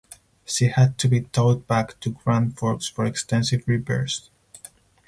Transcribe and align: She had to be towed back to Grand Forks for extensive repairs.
She 0.45 0.65
had 0.69 0.97
to 0.97 1.07
be 1.07 1.21
towed 1.21 1.67
back 1.67 1.99
to 1.99 2.09
Grand 2.09 2.57
Forks 2.57 2.87
for 2.87 3.05
extensive 3.05 3.67
repairs. 3.67 4.31